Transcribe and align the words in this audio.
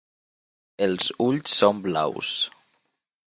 Els 0.85 1.09
ulls 1.27 1.53
són 1.59 1.83
blaus. 1.85 2.35